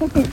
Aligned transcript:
Friends, 0.00 0.32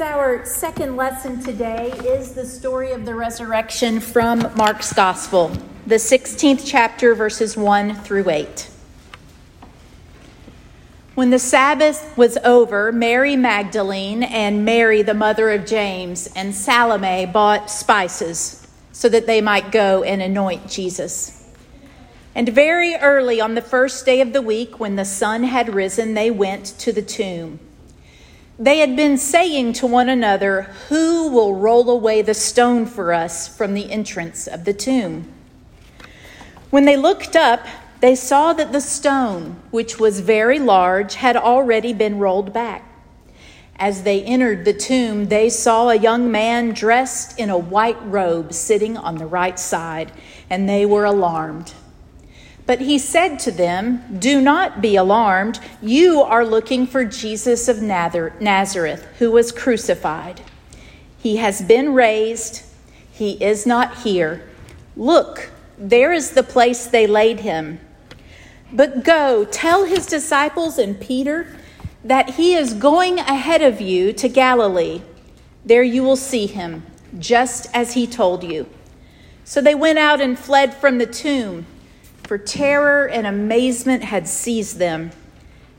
our 0.00 0.46
second 0.46 0.96
lesson 0.96 1.42
today 1.42 1.90
is 2.06 2.32
the 2.32 2.46
story 2.46 2.92
of 2.92 3.04
the 3.04 3.14
resurrection 3.14 4.00
from 4.00 4.50
Mark's 4.56 4.94
Gospel, 4.94 5.52
the 5.86 5.96
16th 5.96 6.62
chapter, 6.64 7.14
verses 7.14 7.54
1 7.54 7.94
through 7.96 8.30
8. 8.30 8.70
When 11.14 11.28
the 11.28 11.38
Sabbath 11.38 12.16
was 12.16 12.38
over, 12.38 12.92
Mary 12.92 13.36
Magdalene 13.36 14.22
and 14.22 14.64
Mary, 14.64 15.02
the 15.02 15.12
mother 15.12 15.50
of 15.50 15.66
James, 15.66 16.28
and 16.34 16.54
Salome 16.54 17.26
bought 17.26 17.70
spices 17.70 18.67
so 18.92 19.08
that 19.08 19.26
they 19.26 19.40
might 19.40 19.72
go 19.72 20.02
and 20.02 20.20
anoint 20.22 20.68
Jesus. 20.68 21.44
And 22.34 22.48
very 22.48 22.94
early 22.94 23.40
on 23.40 23.54
the 23.54 23.62
first 23.62 24.06
day 24.06 24.20
of 24.20 24.32
the 24.32 24.42
week, 24.42 24.78
when 24.78 24.96
the 24.96 25.04
sun 25.04 25.44
had 25.44 25.74
risen, 25.74 26.14
they 26.14 26.30
went 26.30 26.66
to 26.78 26.92
the 26.92 27.02
tomb. 27.02 27.58
They 28.58 28.78
had 28.78 28.96
been 28.96 29.18
saying 29.18 29.74
to 29.74 29.86
one 29.86 30.08
another, 30.08 30.62
Who 30.88 31.28
will 31.30 31.54
roll 31.54 31.90
away 31.90 32.22
the 32.22 32.34
stone 32.34 32.86
for 32.86 33.12
us 33.12 33.48
from 33.48 33.74
the 33.74 33.90
entrance 33.90 34.46
of 34.46 34.64
the 34.64 34.72
tomb? 34.72 35.32
When 36.70 36.84
they 36.84 36.96
looked 36.96 37.36
up, 37.36 37.66
they 38.00 38.14
saw 38.14 38.52
that 38.52 38.72
the 38.72 38.80
stone, 38.80 39.56
which 39.70 39.98
was 39.98 40.20
very 40.20 40.58
large, 40.58 41.14
had 41.14 41.36
already 41.36 41.92
been 41.92 42.18
rolled 42.18 42.52
back. 42.52 42.87
As 43.78 44.02
they 44.02 44.22
entered 44.24 44.64
the 44.64 44.72
tomb, 44.72 45.26
they 45.26 45.48
saw 45.48 45.88
a 45.88 45.94
young 45.94 46.30
man 46.30 46.70
dressed 46.70 47.38
in 47.38 47.48
a 47.48 47.58
white 47.58 47.98
robe 48.04 48.52
sitting 48.52 48.96
on 48.96 49.16
the 49.16 49.26
right 49.26 49.58
side, 49.58 50.10
and 50.50 50.68
they 50.68 50.84
were 50.84 51.04
alarmed. 51.04 51.74
But 52.66 52.80
he 52.80 52.98
said 52.98 53.38
to 53.40 53.50
them, 53.52 54.18
Do 54.18 54.40
not 54.40 54.82
be 54.82 54.96
alarmed. 54.96 55.60
You 55.80 56.20
are 56.20 56.44
looking 56.44 56.86
for 56.86 57.04
Jesus 57.04 57.68
of 57.68 57.80
Nazareth, 57.80 59.06
who 59.18 59.30
was 59.30 59.52
crucified. 59.52 60.42
He 61.18 61.36
has 61.36 61.62
been 61.62 61.94
raised. 61.94 62.64
He 63.10 63.42
is 63.42 63.64
not 63.64 63.98
here. 63.98 64.48
Look, 64.96 65.50
there 65.78 66.12
is 66.12 66.32
the 66.32 66.42
place 66.42 66.86
they 66.86 67.06
laid 67.06 67.40
him. 67.40 67.80
But 68.72 69.04
go, 69.04 69.44
tell 69.44 69.84
his 69.84 70.06
disciples 70.06 70.78
and 70.78 71.00
Peter 71.00 71.57
that 72.04 72.30
he 72.30 72.54
is 72.54 72.74
going 72.74 73.18
ahead 73.18 73.62
of 73.62 73.80
you 73.80 74.12
to 74.14 74.28
Galilee. 74.28 75.02
There 75.64 75.82
you 75.82 76.02
will 76.02 76.16
see 76.16 76.46
him, 76.46 76.86
just 77.18 77.66
as 77.74 77.94
he 77.94 78.06
told 78.06 78.44
you. 78.44 78.68
So 79.44 79.60
they 79.60 79.74
went 79.74 79.98
out 79.98 80.20
and 80.20 80.38
fled 80.38 80.74
from 80.74 80.98
the 80.98 81.06
tomb, 81.06 81.66
for 82.24 82.38
terror 82.38 83.08
and 83.08 83.26
amazement 83.26 84.04
had 84.04 84.28
seized 84.28 84.78
them. 84.78 85.10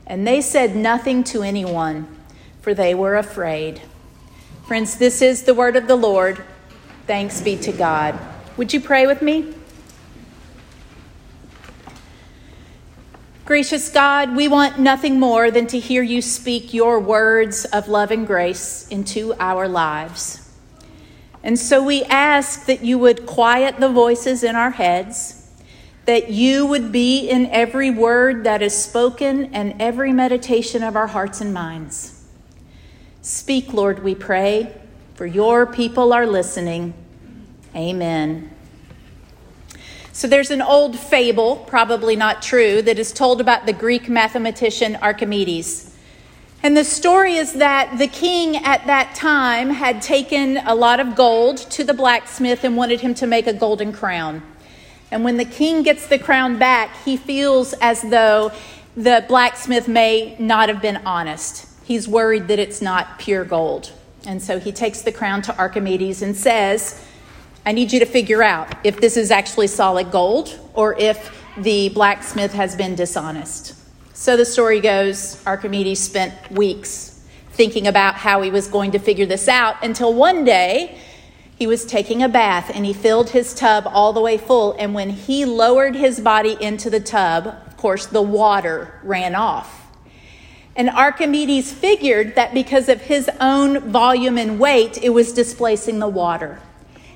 And 0.06 0.26
they 0.26 0.40
said 0.40 0.74
nothing 0.74 1.22
to 1.24 1.42
anyone, 1.42 2.08
for 2.60 2.74
they 2.74 2.94
were 2.94 3.16
afraid. 3.16 3.80
Friends, 4.66 4.96
this 4.96 5.22
is 5.22 5.44
the 5.44 5.54
word 5.54 5.76
of 5.76 5.86
the 5.86 5.96
Lord. 5.96 6.44
Thanks 7.06 7.40
be 7.40 7.56
to 7.58 7.72
God. 7.72 8.18
Would 8.56 8.72
you 8.72 8.80
pray 8.80 9.06
with 9.06 9.22
me? 9.22 9.54
Gracious 13.50 13.88
God, 13.88 14.36
we 14.36 14.46
want 14.46 14.78
nothing 14.78 15.18
more 15.18 15.50
than 15.50 15.66
to 15.66 15.80
hear 15.80 16.04
you 16.04 16.22
speak 16.22 16.72
your 16.72 17.00
words 17.00 17.64
of 17.64 17.88
love 17.88 18.12
and 18.12 18.24
grace 18.24 18.86
into 18.90 19.34
our 19.40 19.66
lives. 19.66 20.48
And 21.42 21.58
so 21.58 21.82
we 21.82 22.04
ask 22.04 22.66
that 22.66 22.84
you 22.84 22.96
would 23.00 23.26
quiet 23.26 23.80
the 23.80 23.88
voices 23.88 24.44
in 24.44 24.54
our 24.54 24.70
heads, 24.70 25.50
that 26.04 26.30
you 26.30 26.64
would 26.64 26.92
be 26.92 27.28
in 27.28 27.46
every 27.46 27.90
word 27.90 28.44
that 28.44 28.62
is 28.62 28.80
spoken 28.80 29.52
and 29.52 29.82
every 29.82 30.12
meditation 30.12 30.84
of 30.84 30.94
our 30.94 31.08
hearts 31.08 31.40
and 31.40 31.52
minds. 31.52 32.24
Speak, 33.20 33.72
Lord, 33.72 34.04
we 34.04 34.14
pray, 34.14 34.80
for 35.16 35.26
your 35.26 35.66
people 35.66 36.12
are 36.12 36.24
listening. 36.24 36.94
Amen. 37.74 38.48
So 40.20 40.28
there's 40.28 40.50
an 40.50 40.60
old 40.60 40.98
fable, 40.98 41.56
probably 41.56 42.14
not 42.14 42.42
true, 42.42 42.82
that 42.82 42.98
is 42.98 43.10
told 43.10 43.40
about 43.40 43.64
the 43.64 43.72
Greek 43.72 44.06
mathematician 44.06 44.96
Archimedes. 44.96 45.96
And 46.62 46.76
the 46.76 46.84
story 46.84 47.36
is 47.36 47.54
that 47.54 47.96
the 47.96 48.06
king 48.06 48.58
at 48.58 48.86
that 48.86 49.14
time 49.14 49.70
had 49.70 50.02
taken 50.02 50.58
a 50.58 50.74
lot 50.74 51.00
of 51.00 51.16
gold 51.16 51.56
to 51.70 51.84
the 51.84 51.94
blacksmith 51.94 52.64
and 52.64 52.76
wanted 52.76 53.00
him 53.00 53.14
to 53.14 53.26
make 53.26 53.46
a 53.46 53.54
golden 53.54 53.94
crown. 53.94 54.42
And 55.10 55.24
when 55.24 55.38
the 55.38 55.46
king 55.46 55.82
gets 55.82 56.06
the 56.06 56.18
crown 56.18 56.58
back, 56.58 56.94
he 57.02 57.16
feels 57.16 57.72
as 57.80 58.02
though 58.02 58.52
the 58.94 59.24
blacksmith 59.26 59.88
may 59.88 60.36
not 60.38 60.68
have 60.68 60.82
been 60.82 60.98
honest. 61.06 61.66
He's 61.82 62.06
worried 62.06 62.46
that 62.48 62.58
it's 62.58 62.82
not 62.82 63.18
pure 63.18 63.46
gold. 63.46 63.90
And 64.26 64.42
so 64.42 64.58
he 64.58 64.70
takes 64.70 65.00
the 65.00 65.12
crown 65.12 65.40
to 65.40 65.56
Archimedes 65.56 66.20
and 66.20 66.36
says, 66.36 67.02
I 67.66 67.72
need 67.72 67.92
you 67.92 68.00
to 68.00 68.06
figure 68.06 68.42
out 68.42 68.74
if 68.84 69.00
this 69.00 69.16
is 69.16 69.30
actually 69.30 69.66
solid 69.66 70.10
gold 70.10 70.58
or 70.74 70.98
if 70.98 71.36
the 71.56 71.90
blacksmith 71.90 72.52
has 72.54 72.74
been 72.74 72.94
dishonest. 72.94 73.74
So 74.14 74.36
the 74.36 74.46
story 74.46 74.80
goes 74.80 75.42
Archimedes 75.46 76.00
spent 76.00 76.34
weeks 76.50 77.22
thinking 77.52 77.86
about 77.86 78.14
how 78.14 78.40
he 78.40 78.50
was 78.50 78.68
going 78.68 78.92
to 78.92 78.98
figure 78.98 79.26
this 79.26 79.48
out 79.48 79.82
until 79.84 80.14
one 80.14 80.44
day 80.44 80.98
he 81.56 81.66
was 81.66 81.84
taking 81.84 82.22
a 82.22 82.28
bath 82.28 82.70
and 82.72 82.86
he 82.86 82.94
filled 82.94 83.30
his 83.30 83.52
tub 83.52 83.86
all 83.86 84.14
the 84.14 84.20
way 84.20 84.38
full. 84.38 84.74
And 84.78 84.94
when 84.94 85.10
he 85.10 85.44
lowered 85.44 85.94
his 85.94 86.18
body 86.18 86.56
into 86.58 86.88
the 86.88 87.00
tub, 87.00 87.46
of 87.46 87.76
course, 87.76 88.06
the 88.06 88.22
water 88.22 88.98
ran 89.02 89.34
off. 89.34 89.86
And 90.74 90.88
Archimedes 90.88 91.70
figured 91.70 92.34
that 92.36 92.54
because 92.54 92.88
of 92.88 93.02
his 93.02 93.28
own 93.40 93.90
volume 93.90 94.38
and 94.38 94.58
weight, 94.58 94.96
it 95.02 95.10
was 95.10 95.34
displacing 95.34 95.98
the 95.98 96.08
water. 96.08 96.60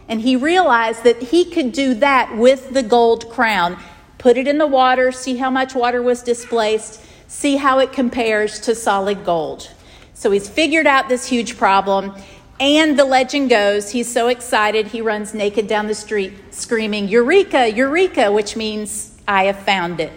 And 0.09 0.21
he 0.21 0.37
realized 0.37 1.05
that 1.05 1.23
he 1.23 1.45
could 1.45 1.73
do 1.73 1.95
that 1.95 2.37
with 2.37 2.75
the 2.75 2.83
gold 2.83 3.31
crown. 3.31 3.79
Put 4.19 4.37
it 4.37 4.47
in 4.47 4.59
the 4.59 4.67
water, 4.67 5.13
see 5.13 5.37
how 5.37 5.51
much 5.51 5.75
water 5.75 6.03
was 6.03 6.23
displaced, 6.23 7.01
see 7.27 7.57
how 7.57 7.79
it 7.79 7.93
compares 7.93 8.61
to 8.61 8.75
solid 8.75 9.25
gold. 9.25 9.71
So 10.15 10.31
he's 10.31 10.49
figured 10.49 10.87
out 10.87 11.09
this 11.09 11.27
huge 11.27 11.57
problem. 11.57 12.15
And 12.61 12.99
the 12.99 13.05
legend 13.05 13.51
goes, 13.51 13.91
he's 13.91 14.11
so 14.11 14.29
excited, 14.29 14.87
he 14.87 15.01
runs 15.01 15.35
naked 15.35 15.67
down 15.67 15.89
the 15.89 15.95
street 15.95 16.33
screaming, 16.55 17.09
Eureka, 17.09 17.71
Eureka, 17.71 18.31
which 18.31 18.57
means, 18.57 19.21
I 19.27 19.45
have 19.45 19.59
found 19.59 20.01
it. 20.01 20.13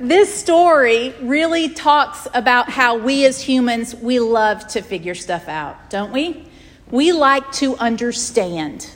This 0.00 0.34
story 0.34 1.14
really 1.20 1.68
talks 1.68 2.26
about 2.34 2.70
how 2.70 2.96
we 2.96 3.26
as 3.26 3.40
humans, 3.40 3.94
we 3.94 4.18
love 4.18 4.66
to 4.68 4.82
figure 4.82 5.14
stuff 5.14 5.46
out, 5.46 5.90
don't 5.90 6.12
we? 6.12 6.48
We 6.92 7.10
like 7.10 7.50
to 7.52 7.74
understand. 7.78 8.90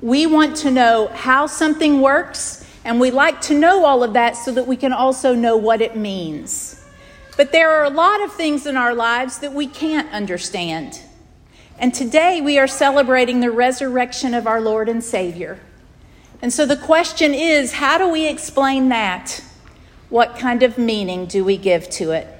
We 0.00 0.24
want 0.24 0.56
to 0.58 0.70
know 0.70 1.08
how 1.08 1.46
something 1.46 2.00
works, 2.00 2.64
and 2.86 2.98
we 2.98 3.10
like 3.10 3.42
to 3.42 3.54
know 3.54 3.84
all 3.84 4.02
of 4.02 4.14
that 4.14 4.34
so 4.34 4.50
that 4.52 4.66
we 4.66 4.78
can 4.78 4.94
also 4.94 5.34
know 5.34 5.54
what 5.54 5.82
it 5.82 5.94
means. 5.94 6.82
But 7.36 7.52
there 7.52 7.70
are 7.70 7.84
a 7.84 7.90
lot 7.90 8.24
of 8.24 8.32
things 8.32 8.66
in 8.66 8.78
our 8.78 8.94
lives 8.94 9.40
that 9.40 9.52
we 9.52 9.66
can't 9.66 10.10
understand. 10.10 11.02
And 11.78 11.92
today 11.92 12.40
we 12.40 12.58
are 12.58 12.66
celebrating 12.66 13.40
the 13.40 13.50
resurrection 13.50 14.32
of 14.32 14.46
our 14.46 14.62
Lord 14.62 14.88
and 14.88 15.04
Savior. 15.04 15.60
And 16.40 16.50
so 16.50 16.64
the 16.64 16.78
question 16.78 17.34
is 17.34 17.74
how 17.74 17.98
do 17.98 18.08
we 18.08 18.26
explain 18.26 18.88
that? 18.88 19.44
What 20.08 20.38
kind 20.38 20.62
of 20.62 20.78
meaning 20.78 21.26
do 21.26 21.44
we 21.44 21.58
give 21.58 21.90
to 21.90 22.12
it? 22.12 22.37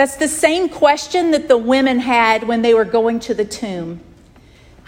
That's 0.00 0.16
the 0.16 0.28
same 0.28 0.70
question 0.70 1.32
that 1.32 1.46
the 1.46 1.58
women 1.58 1.98
had 1.98 2.48
when 2.48 2.62
they 2.62 2.72
were 2.72 2.86
going 2.86 3.20
to 3.20 3.34
the 3.34 3.44
tomb. 3.44 4.00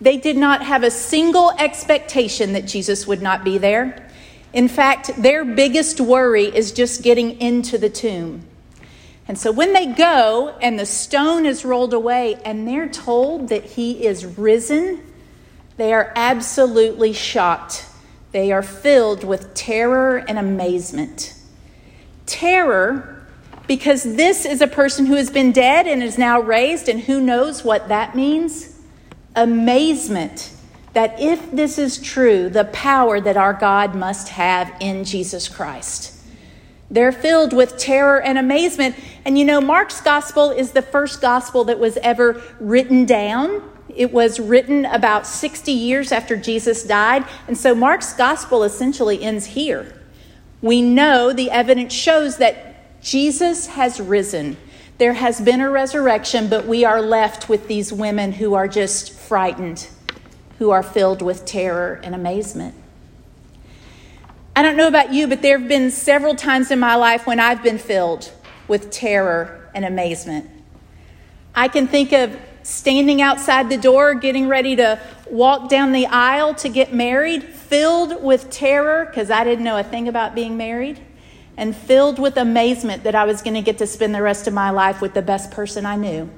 They 0.00 0.16
did 0.16 0.38
not 0.38 0.62
have 0.62 0.82
a 0.82 0.90
single 0.90 1.50
expectation 1.58 2.54
that 2.54 2.64
Jesus 2.64 3.06
would 3.06 3.20
not 3.20 3.44
be 3.44 3.58
there. 3.58 4.08
In 4.54 4.68
fact, 4.68 5.10
their 5.18 5.44
biggest 5.44 6.00
worry 6.00 6.46
is 6.46 6.72
just 6.72 7.02
getting 7.02 7.38
into 7.42 7.76
the 7.76 7.90
tomb. 7.90 8.46
And 9.28 9.38
so 9.38 9.52
when 9.52 9.74
they 9.74 9.84
go 9.84 10.56
and 10.62 10.78
the 10.78 10.86
stone 10.86 11.44
is 11.44 11.62
rolled 11.62 11.92
away 11.92 12.36
and 12.46 12.66
they're 12.66 12.88
told 12.88 13.50
that 13.50 13.64
he 13.64 14.06
is 14.06 14.24
risen, 14.24 15.02
they 15.76 15.92
are 15.92 16.10
absolutely 16.16 17.12
shocked. 17.12 17.84
They 18.30 18.50
are 18.50 18.62
filled 18.62 19.24
with 19.24 19.52
terror 19.52 20.24
and 20.26 20.38
amazement. 20.38 21.34
Terror 22.24 23.11
because 23.66 24.02
this 24.02 24.44
is 24.44 24.60
a 24.60 24.66
person 24.66 25.06
who 25.06 25.14
has 25.14 25.30
been 25.30 25.52
dead 25.52 25.86
and 25.86 26.02
is 26.02 26.18
now 26.18 26.40
raised, 26.40 26.88
and 26.88 27.00
who 27.00 27.20
knows 27.20 27.64
what 27.64 27.88
that 27.88 28.14
means? 28.14 28.80
Amazement 29.34 30.52
that 30.92 31.18
if 31.18 31.50
this 31.50 31.78
is 31.78 31.98
true, 31.98 32.48
the 32.48 32.64
power 32.66 33.20
that 33.20 33.36
our 33.36 33.54
God 33.54 33.94
must 33.94 34.28
have 34.30 34.74
in 34.80 35.04
Jesus 35.04 35.48
Christ. 35.48 36.18
They're 36.90 37.12
filled 37.12 37.54
with 37.54 37.78
terror 37.78 38.20
and 38.20 38.36
amazement. 38.36 38.96
And 39.24 39.38
you 39.38 39.46
know, 39.46 39.60
Mark's 39.60 40.02
gospel 40.02 40.50
is 40.50 40.72
the 40.72 40.82
first 40.82 41.22
gospel 41.22 41.64
that 41.64 41.78
was 41.78 41.96
ever 41.98 42.42
written 42.60 43.06
down. 43.06 43.62
It 43.94 44.12
was 44.12 44.38
written 44.38 44.84
about 44.84 45.26
60 45.26 45.72
years 45.72 46.12
after 46.12 46.36
Jesus 46.36 46.84
died, 46.84 47.26
and 47.46 47.56
so 47.56 47.74
Mark's 47.74 48.12
gospel 48.14 48.62
essentially 48.62 49.22
ends 49.22 49.46
here. 49.46 49.92
We 50.62 50.80
know 50.80 51.32
the 51.32 51.50
evidence 51.50 51.92
shows 51.92 52.38
that 52.38 52.71
Jesus 53.02 53.66
has 53.66 54.00
risen. 54.00 54.56
There 54.98 55.12
has 55.14 55.40
been 55.40 55.60
a 55.60 55.68
resurrection, 55.68 56.48
but 56.48 56.66
we 56.66 56.84
are 56.84 57.02
left 57.02 57.48
with 57.48 57.66
these 57.66 57.92
women 57.92 58.32
who 58.32 58.54
are 58.54 58.68
just 58.68 59.12
frightened, 59.12 59.88
who 60.58 60.70
are 60.70 60.82
filled 60.82 61.20
with 61.20 61.44
terror 61.44 62.00
and 62.04 62.14
amazement. 62.14 62.76
I 64.54 64.62
don't 64.62 64.76
know 64.76 64.86
about 64.86 65.12
you, 65.12 65.26
but 65.26 65.42
there 65.42 65.58
have 65.58 65.68
been 65.68 65.90
several 65.90 66.36
times 66.36 66.70
in 66.70 66.78
my 66.78 66.94
life 66.94 67.26
when 67.26 67.40
I've 67.40 67.62
been 67.62 67.78
filled 67.78 68.30
with 68.68 68.90
terror 68.90 69.68
and 69.74 69.84
amazement. 69.84 70.48
I 71.54 71.68
can 71.68 71.88
think 71.88 72.12
of 72.12 72.38
standing 72.62 73.20
outside 73.20 73.68
the 73.68 73.76
door, 73.76 74.14
getting 74.14 74.46
ready 74.46 74.76
to 74.76 75.00
walk 75.28 75.68
down 75.68 75.92
the 75.92 76.06
aisle 76.06 76.54
to 76.54 76.68
get 76.68 76.94
married, 76.94 77.42
filled 77.42 78.22
with 78.22 78.50
terror 78.50 79.06
because 79.06 79.30
I 79.30 79.42
didn't 79.42 79.64
know 79.64 79.78
a 79.78 79.82
thing 79.82 80.06
about 80.06 80.34
being 80.34 80.56
married, 80.56 81.00
and 81.56 81.76
filled 81.76 82.18
with 82.18 82.36
amazement 82.36 83.04
that 83.04 83.14
I 83.14 83.24
was 83.24 83.42
going 83.42 83.54
to 83.54 83.62
get 83.62 83.78
to 83.78 83.86
spend 83.86 84.14
the 84.14 84.22
rest 84.22 84.46
of 84.46 84.54
my 84.54 84.70
life 84.70 85.00
with 85.00 85.14
the 85.14 85.22
best 85.22 85.50
person 85.50 85.84
I 85.84 85.96
knew. 85.96 86.30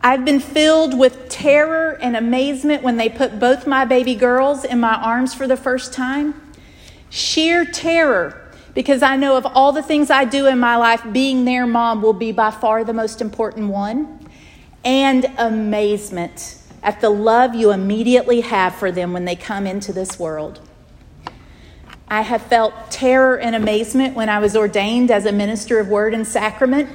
I've 0.00 0.24
been 0.24 0.40
filled 0.40 0.98
with 0.98 1.28
terror 1.28 1.98
and 2.00 2.16
amazement 2.16 2.82
when 2.82 2.96
they 2.96 3.08
put 3.08 3.40
both 3.40 3.66
my 3.66 3.84
baby 3.84 4.14
girls 4.14 4.64
in 4.64 4.80
my 4.80 4.94
arms 4.94 5.34
for 5.34 5.46
the 5.46 5.56
first 5.56 5.92
time. 5.92 6.40
Sheer 7.10 7.64
terror 7.64 8.42
because 8.76 9.02
I 9.02 9.16
know 9.16 9.38
of 9.38 9.46
all 9.46 9.72
the 9.72 9.82
things 9.82 10.10
I 10.10 10.26
do 10.26 10.46
in 10.46 10.58
my 10.58 10.76
life, 10.76 11.02
being 11.10 11.46
their 11.46 11.66
mom 11.66 12.02
will 12.02 12.12
be 12.12 12.30
by 12.30 12.50
far 12.50 12.84
the 12.84 12.92
most 12.92 13.22
important 13.22 13.70
one 13.70 14.20
and 14.84 15.24
amazement 15.38 16.58
at 16.82 17.00
the 17.00 17.08
love 17.08 17.54
you 17.54 17.72
immediately 17.72 18.42
have 18.42 18.74
for 18.74 18.92
them 18.92 19.14
when 19.14 19.24
they 19.24 19.34
come 19.34 19.66
into 19.66 19.94
this 19.94 20.18
world. 20.18 20.60
I 22.08 22.22
have 22.22 22.42
felt 22.42 22.90
terror 22.90 23.38
and 23.38 23.56
amazement 23.56 24.14
when 24.14 24.28
I 24.28 24.38
was 24.38 24.56
ordained 24.56 25.10
as 25.10 25.26
a 25.26 25.32
minister 25.32 25.78
of 25.78 25.88
word 25.88 26.14
and 26.14 26.26
sacrament. 26.26 26.88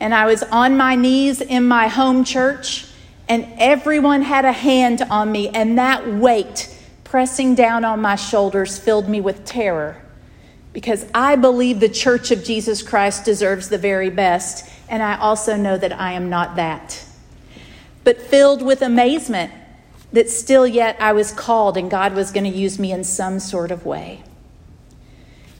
And 0.00 0.14
I 0.14 0.26
was 0.26 0.42
on 0.44 0.76
my 0.76 0.94
knees 0.94 1.40
in 1.40 1.66
my 1.66 1.88
home 1.88 2.24
church, 2.24 2.86
and 3.28 3.46
everyone 3.58 4.22
had 4.22 4.44
a 4.44 4.52
hand 4.52 5.02
on 5.10 5.32
me, 5.32 5.48
and 5.48 5.78
that 5.78 6.06
weight 6.06 6.72
pressing 7.04 7.54
down 7.54 7.84
on 7.84 8.00
my 8.00 8.16
shoulders 8.16 8.78
filled 8.78 9.08
me 9.08 9.20
with 9.20 9.44
terror 9.44 10.02
because 10.76 11.06
I 11.14 11.36
believe 11.36 11.80
the 11.80 11.88
church 11.88 12.30
of 12.30 12.44
Jesus 12.44 12.82
Christ 12.82 13.24
deserves 13.24 13.70
the 13.70 13.78
very 13.78 14.10
best, 14.10 14.70
and 14.90 15.02
I 15.02 15.16
also 15.16 15.56
know 15.56 15.78
that 15.78 15.98
I 15.98 16.12
am 16.12 16.28
not 16.28 16.56
that. 16.56 17.02
But 18.04 18.20
filled 18.20 18.60
with 18.60 18.82
amazement 18.82 19.54
that 20.16 20.30
still 20.30 20.66
yet 20.66 20.96
I 20.98 21.12
was 21.12 21.30
called 21.30 21.76
and 21.76 21.90
God 21.90 22.14
was 22.14 22.30
going 22.30 22.50
to 22.50 22.58
use 22.58 22.78
me 22.78 22.90
in 22.90 23.04
some 23.04 23.38
sort 23.38 23.70
of 23.70 23.84
way. 23.84 24.22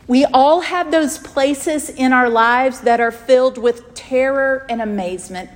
We 0.07 0.25
all 0.25 0.63
have 0.63 0.91
those 0.91 1.19
places 1.19 1.91
in 1.91 2.15
our 2.15 2.31
lives 2.31 2.81
that 2.81 2.99
are 2.99 3.11
filled 3.11 3.59
with 3.59 3.93
terror 3.93 4.65
and 4.71 4.81
amazement. 4.81 5.51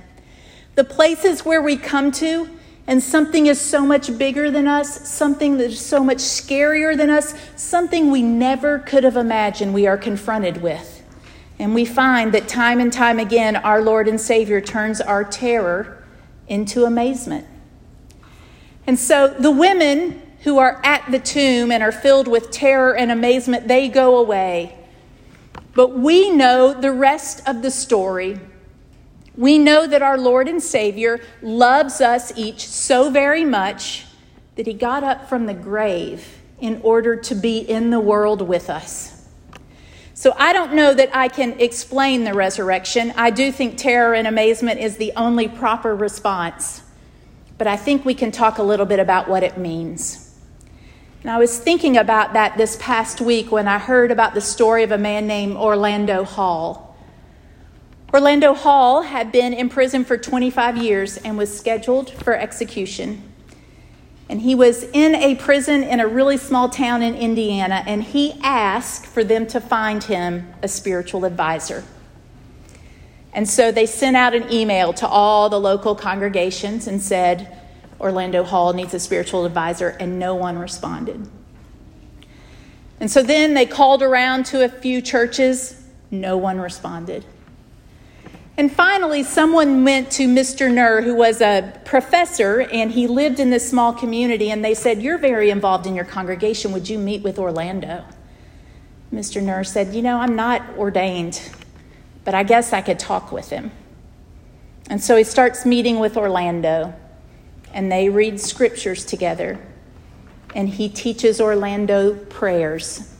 The 0.75 0.83
places 0.83 1.43
where 1.43 1.63
we 1.63 1.77
come 1.77 2.11
to 2.11 2.47
and 2.85 3.01
something 3.01 3.47
is 3.47 3.59
so 3.59 3.87
much 3.87 4.15
bigger 4.19 4.51
than 4.51 4.67
us, 4.67 5.09
something 5.09 5.57
that 5.57 5.71
is 5.71 5.83
so 5.83 6.03
much 6.03 6.19
scarier 6.19 6.95
than 6.95 7.09
us, 7.09 7.33
something 7.55 8.11
we 8.11 8.21
never 8.21 8.77
could 8.77 9.03
have 9.03 9.17
imagined 9.17 9.73
we 9.73 9.87
are 9.87 9.97
confronted 9.97 10.61
with. 10.61 11.01
And 11.57 11.73
we 11.73 11.85
find 11.85 12.35
that 12.35 12.47
time 12.47 12.79
and 12.79 12.93
time 12.93 13.17
again, 13.17 13.55
our 13.55 13.81
Lord 13.81 14.07
and 14.07 14.21
Savior 14.21 14.61
turns 14.61 15.01
our 15.01 15.23
terror 15.23 16.03
into 16.47 16.85
amazement. 16.85 17.47
And 18.87 18.97
so 18.97 19.27
the 19.27 19.51
women 19.51 20.21
who 20.43 20.57
are 20.57 20.81
at 20.83 21.09
the 21.11 21.19
tomb 21.19 21.71
and 21.71 21.83
are 21.83 21.91
filled 21.91 22.27
with 22.27 22.51
terror 22.51 22.95
and 22.95 23.11
amazement, 23.11 23.67
they 23.67 23.87
go 23.87 24.17
away. 24.17 24.75
But 25.73 25.97
we 25.97 26.31
know 26.31 26.73
the 26.73 26.91
rest 26.91 27.47
of 27.47 27.61
the 27.61 27.71
story. 27.71 28.39
We 29.37 29.57
know 29.57 29.87
that 29.87 30.01
our 30.01 30.17
Lord 30.17 30.47
and 30.47 30.61
Savior 30.61 31.21
loves 31.41 32.01
us 32.01 32.33
each 32.37 32.67
so 32.67 33.09
very 33.09 33.45
much 33.45 34.05
that 34.55 34.67
he 34.67 34.73
got 34.73 35.03
up 35.03 35.29
from 35.29 35.45
the 35.45 35.53
grave 35.53 36.41
in 36.59 36.81
order 36.83 37.15
to 37.15 37.35
be 37.35 37.59
in 37.59 37.89
the 37.89 37.99
world 37.99 38.41
with 38.41 38.69
us. 38.69 39.27
So 40.13 40.35
I 40.37 40.53
don't 40.53 40.73
know 40.73 40.93
that 40.93 41.15
I 41.15 41.29
can 41.29 41.59
explain 41.59 42.23
the 42.25 42.33
resurrection. 42.33 43.13
I 43.15 43.31
do 43.31 43.51
think 43.51 43.77
terror 43.77 44.13
and 44.13 44.27
amazement 44.27 44.79
is 44.79 44.97
the 44.97 45.13
only 45.15 45.47
proper 45.47 45.95
response. 45.95 46.80
But 47.61 47.67
I 47.67 47.77
think 47.77 48.05
we 48.05 48.15
can 48.15 48.31
talk 48.31 48.57
a 48.57 48.63
little 48.63 48.87
bit 48.87 48.97
about 48.99 49.29
what 49.29 49.43
it 49.43 49.55
means. 49.55 50.35
And 51.21 51.29
I 51.29 51.37
was 51.37 51.59
thinking 51.59 51.95
about 51.95 52.33
that 52.33 52.57
this 52.57 52.75
past 52.77 53.21
week 53.21 53.51
when 53.51 53.67
I 53.67 53.77
heard 53.77 54.09
about 54.09 54.33
the 54.33 54.41
story 54.41 54.81
of 54.81 54.91
a 54.91 54.97
man 54.97 55.27
named 55.27 55.55
Orlando 55.55 56.23
Hall. 56.23 56.97
Orlando 58.11 58.55
Hall 58.55 59.03
had 59.03 59.31
been 59.31 59.53
in 59.53 59.69
prison 59.69 60.03
for 60.03 60.17
25 60.17 60.75
years 60.75 61.17
and 61.17 61.37
was 61.37 61.55
scheduled 61.55 62.09
for 62.09 62.33
execution 62.35 63.31
and 64.27 64.41
he 64.41 64.55
was 64.55 64.83
in 64.85 65.13
a 65.13 65.35
prison 65.35 65.83
in 65.83 65.99
a 65.99 66.07
really 66.07 66.37
small 66.37 66.69
town 66.69 67.03
in 67.03 67.15
Indiana, 67.15 67.83
and 67.85 68.01
he 68.01 68.39
asked 68.41 69.05
for 69.05 69.25
them 69.25 69.45
to 69.45 69.59
find 69.59 70.05
him 70.05 70.53
a 70.63 70.69
spiritual 70.69 71.25
advisor. 71.25 71.83
And 73.33 73.47
so 73.47 73.71
they 73.71 73.85
sent 73.85 74.17
out 74.17 74.33
an 74.33 74.51
email 74.51 74.93
to 74.93 75.07
all 75.07 75.49
the 75.49 75.59
local 75.59 75.95
congregations 75.95 76.87
and 76.87 77.01
said, 77.01 77.57
Orlando 77.99 78.43
Hall 78.43 78.73
needs 78.73 78.93
a 78.93 78.99
spiritual 78.99 79.45
advisor, 79.45 79.89
and 79.99 80.19
no 80.19 80.35
one 80.35 80.57
responded. 80.57 81.29
And 82.99 83.09
so 83.09 83.23
then 83.23 83.53
they 83.53 83.65
called 83.65 84.03
around 84.03 84.45
to 84.47 84.63
a 84.63 84.69
few 84.69 85.01
churches, 85.01 85.83
no 86.09 86.37
one 86.37 86.59
responded. 86.59 87.25
And 88.57 88.71
finally, 88.71 89.23
someone 89.23 89.83
went 89.83 90.11
to 90.11 90.27
Mr. 90.27 90.71
Nur, 90.71 91.01
who 91.01 91.15
was 91.15 91.41
a 91.41 91.73
professor, 91.85 92.61
and 92.61 92.91
he 92.91 93.07
lived 93.07 93.39
in 93.39 93.49
this 93.49 93.67
small 93.67 93.93
community, 93.93 94.51
and 94.51 94.63
they 94.63 94.73
said, 94.73 95.01
You're 95.01 95.17
very 95.17 95.49
involved 95.49 95.87
in 95.87 95.95
your 95.95 96.05
congregation. 96.05 96.71
Would 96.73 96.89
you 96.89 96.99
meet 96.99 97.23
with 97.23 97.39
Orlando? 97.39 98.03
Mr. 99.13 99.41
Nur 99.41 99.63
said, 99.63 99.95
You 99.95 100.01
know, 100.01 100.19
I'm 100.19 100.35
not 100.35 100.61
ordained, 100.77 101.41
but 102.23 102.33
I 102.33 102.43
guess 102.43 102.73
I 102.73 102.81
could 102.81 102.99
talk 102.99 103.31
with 103.31 103.49
him. 103.49 103.71
And 104.89 105.01
so 105.01 105.15
he 105.15 105.23
starts 105.23 105.65
meeting 105.65 105.99
with 105.99 106.17
Orlando, 106.17 106.93
and 107.73 107.91
they 107.91 108.09
read 108.09 108.39
scriptures 108.39 109.05
together, 109.05 109.59
and 110.53 110.67
he 110.67 110.89
teaches 110.89 111.39
Orlando 111.39 112.15
prayers. 112.15 113.13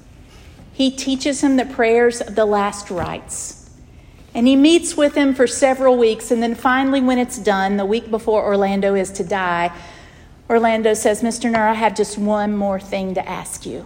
He 0.74 0.92
teaches 0.92 1.42
him 1.42 1.56
the 1.58 1.66
prayers 1.66 2.22
of 2.22 2.36
the 2.36 2.46
last 2.46 2.90
rites. 2.90 3.70
And 4.34 4.48
he 4.48 4.56
meets 4.56 4.96
with 4.96 5.16
him 5.16 5.34
for 5.34 5.48
several 5.48 5.98
weeks, 5.98 6.32
and 6.32 6.42
then 6.42 6.56
finally, 6.56 7.02
when 7.02 7.18
it's 7.18 7.38
done, 7.38 7.78
the 7.78 7.86
week 7.86 8.10
before 8.10 8.44
Orlando 8.44 8.96
is 8.96 9.12
to 9.14 9.24
die, 9.24 9.72
Orlando 10.50 10.94
says, 10.94 11.22
Mr. 11.22 11.50
Nur, 11.50 11.62
I 11.62 11.74
have 11.74 11.96
just 11.96 12.18
one 12.18 12.58
more 12.58 12.80
thing 12.80 13.14
to 13.14 13.28
ask 13.28 13.66
you. 13.66 13.86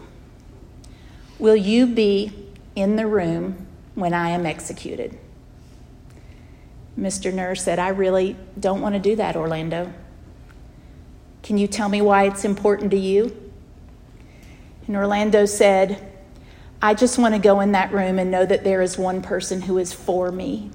Will 1.37 1.55
you 1.55 1.85
be 1.85 2.31
in 2.75 2.95
the 2.95 3.05
room 3.05 3.64
when 3.95 4.13
I 4.13 4.29
am 4.29 4.45
executed? 4.45 5.17
Mr. 6.99 7.33
Nur 7.33 7.55
said, 7.55 7.79
I 7.79 7.89
really 7.89 8.37
don't 8.59 8.81
want 8.81 8.95
to 8.95 8.99
do 8.99 9.15
that, 9.17 9.35
Orlando. 9.35 9.91
Can 11.43 11.57
you 11.57 11.67
tell 11.67 11.89
me 11.89 12.01
why 12.01 12.25
it's 12.25 12.45
important 12.45 12.91
to 12.91 12.97
you? 12.97 13.35
And 14.87 14.95
Orlando 14.95 15.45
said, 15.45 16.11
I 16.81 16.93
just 16.93 17.17
want 17.17 17.33
to 17.35 17.39
go 17.39 17.59
in 17.59 17.71
that 17.73 17.91
room 17.91 18.19
and 18.19 18.31
know 18.31 18.45
that 18.45 18.63
there 18.63 18.81
is 18.81 18.97
one 18.97 19.21
person 19.21 19.61
who 19.61 19.77
is 19.77 19.93
for 19.93 20.31
me, 20.31 20.71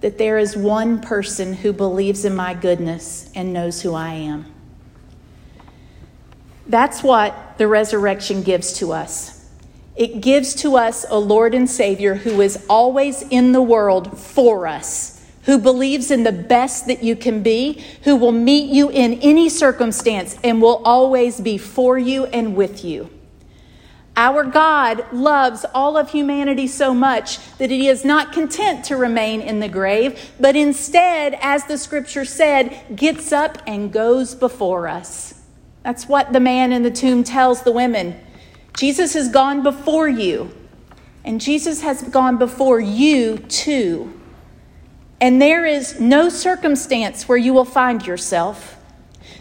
that 0.00 0.18
there 0.18 0.38
is 0.38 0.56
one 0.56 1.00
person 1.00 1.54
who 1.54 1.72
believes 1.72 2.24
in 2.24 2.34
my 2.34 2.54
goodness 2.54 3.30
and 3.34 3.52
knows 3.52 3.82
who 3.82 3.94
I 3.94 4.14
am. 4.14 4.46
That's 6.66 7.02
what 7.02 7.58
the 7.58 7.68
resurrection 7.68 8.42
gives 8.42 8.74
to 8.74 8.92
us. 8.92 9.41
It 9.94 10.20
gives 10.20 10.54
to 10.56 10.76
us 10.76 11.04
a 11.08 11.18
Lord 11.18 11.54
and 11.54 11.68
Savior 11.68 12.14
who 12.14 12.40
is 12.40 12.64
always 12.68 13.22
in 13.22 13.52
the 13.52 13.62
world 13.62 14.18
for 14.18 14.66
us, 14.66 15.24
who 15.42 15.58
believes 15.58 16.10
in 16.10 16.24
the 16.24 16.32
best 16.32 16.86
that 16.86 17.02
you 17.02 17.14
can 17.14 17.42
be, 17.42 17.84
who 18.04 18.16
will 18.16 18.32
meet 18.32 18.70
you 18.70 18.88
in 18.90 19.14
any 19.20 19.48
circumstance 19.48 20.38
and 20.42 20.62
will 20.62 20.80
always 20.84 21.40
be 21.40 21.58
for 21.58 21.98
you 21.98 22.24
and 22.26 22.56
with 22.56 22.84
you. 22.84 23.10
Our 24.16 24.44
God 24.44 25.10
loves 25.12 25.64
all 25.74 25.96
of 25.96 26.10
humanity 26.10 26.66
so 26.66 26.92
much 26.92 27.38
that 27.56 27.70
he 27.70 27.88
is 27.88 28.04
not 28.04 28.32
content 28.32 28.84
to 28.86 28.96
remain 28.96 29.40
in 29.40 29.60
the 29.60 29.68
grave, 29.68 30.32
but 30.38 30.54
instead, 30.54 31.38
as 31.40 31.64
the 31.64 31.78
scripture 31.78 32.26
said, 32.26 32.78
gets 32.94 33.32
up 33.32 33.58
and 33.66 33.92
goes 33.92 34.34
before 34.34 34.86
us. 34.86 35.40
That's 35.82 36.08
what 36.08 36.32
the 36.32 36.40
man 36.40 36.72
in 36.72 36.82
the 36.82 36.90
tomb 36.90 37.24
tells 37.24 37.62
the 37.62 37.72
women. 37.72 38.20
Jesus 38.74 39.14
has 39.14 39.28
gone 39.28 39.62
before 39.62 40.08
you, 40.08 40.50
and 41.24 41.40
Jesus 41.40 41.82
has 41.82 42.02
gone 42.02 42.38
before 42.38 42.80
you 42.80 43.38
too. 43.38 44.18
And 45.20 45.40
there 45.40 45.64
is 45.64 46.00
no 46.00 46.28
circumstance 46.28 47.28
where 47.28 47.38
you 47.38 47.52
will 47.52 47.64
find 47.64 48.04
yourself. 48.04 48.76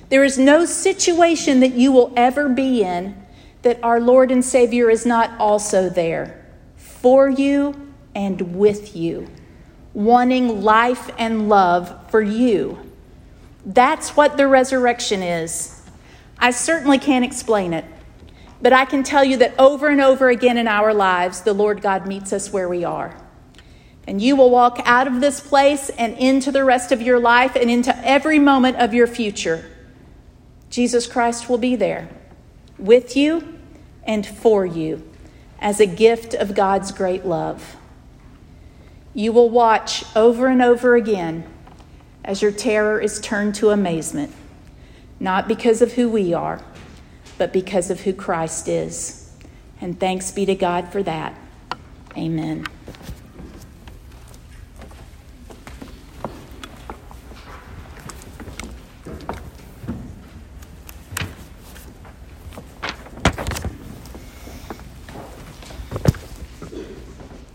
There 0.10 0.24
is 0.24 0.38
no 0.38 0.66
situation 0.66 1.62
that 1.62 1.74
you 1.74 1.92
will 1.92 2.14
ever 2.16 2.50
be 2.50 2.84
in 2.84 3.26
that 3.62 3.80
our 3.84 4.00
Lord 4.00 4.32
and 4.32 4.44
Savior 4.44 4.90
is 4.90 5.06
not 5.06 5.40
also 5.40 5.90
there 5.90 6.46
for 6.76 7.30
you 7.30 7.94
and 8.14 8.56
with 8.56 8.96
you, 8.96 9.28
wanting 9.94 10.62
life 10.62 11.10
and 11.18 11.48
love 11.50 12.12
for 12.12 12.22
you. 12.22 12.78
That's 13.66 14.16
what 14.16 14.38
the 14.38 14.48
resurrection 14.48 15.24
is. 15.24 15.82
I 16.38 16.52
certainly 16.52 16.98
can't 16.98 17.24
explain 17.26 17.74
it, 17.74 17.86
but 18.62 18.74
I 18.74 18.86
can 18.86 19.04
tell 19.04 19.24
you 19.24 19.38
that 19.38 19.54
over 19.58 19.88
and 19.88 20.00
over 20.00 20.30
again 20.30 20.58
in 20.58 20.68
our 20.68 20.94
lives, 20.94 21.42
the 21.42 21.54
Lord 21.54 21.82
God 21.82 22.06
meets 22.06 22.32
us 22.32 22.54
where 22.54 22.70
we 22.70 22.84
are. 22.84 23.18
And 24.08 24.22
you 24.22 24.36
will 24.36 24.50
walk 24.50 24.82
out 24.86 25.08
of 25.08 25.22
this 25.22 25.40
place 25.40 25.90
and 25.90 26.18
into 26.18 26.52
the 26.52 26.64
rest 26.64 26.92
of 26.92 27.02
your 27.02 27.20
life 27.20 27.56
and 27.56 27.70
into 27.70 27.96
every 28.06 28.40
moment 28.40 28.78
of 28.78 28.94
your 28.94 29.08
future. 29.08 29.70
Jesus 30.70 31.08
Christ 31.08 31.50
will 31.50 31.58
be 31.58 31.76
there 31.76 32.10
with 32.78 33.16
you 33.16 33.60
and 34.04 34.26
for 34.26 34.66
you 34.66 35.08
as 35.60 35.80
a 35.80 35.86
gift 35.86 36.34
of 36.34 36.56
God's 36.56 36.92
great 36.92 37.26
love. 37.26 37.76
You 39.14 39.32
will 39.34 39.50
watch 39.50 40.04
over 40.16 40.48
and 40.48 40.62
over 40.62 40.96
again 40.96 41.48
as 42.24 42.42
your 42.42 42.52
terror 42.52 43.00
is 43.00 43.20
turned 43.20 43.56
to 43.56 43.70
amazement, 43.70 44.34
not 45.20 45.48
because 45.48 45.82
of 45.82 45.94
who 45.94 46.10
we 46.10 46.34
are, 46.34 46.64
but 47.42 47.52
because 47.52 47.90
of 47.90 48.02
who 48.02 48.14
Christ 48.14 48.68
is. 48.68 49.28
And 49.82 50.00
thanks 50.00 50.30
be 50.30 50.46
to 50.46 50.54
God 50.54 50.92
for 50.92 51.02
that. 51.02 51.34
Amen. 52.16 52.68